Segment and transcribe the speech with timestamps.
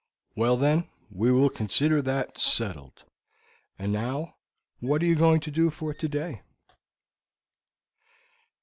[0.35, 3.03] "Well, then, we will consider that settled.
[3.77, 4.37] And now,
[4.79, 6.41] what are you going to do for today?"